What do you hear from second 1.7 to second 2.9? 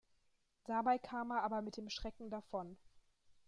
dem Schrecken davon.